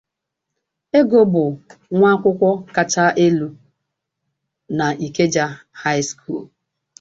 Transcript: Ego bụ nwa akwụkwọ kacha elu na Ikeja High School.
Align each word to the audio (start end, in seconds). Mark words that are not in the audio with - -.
Ego 0.99 1.19
bụ 1.31 1.43
nwa 1.95 2.09
akwụkwọ 2.15 2.49
kacha 2.75 3.05
elu 3.25 3.49
na 4.77 4.85
Ikeja 5.05 5.45
High 5.83 6.05
School. 6.11 6.43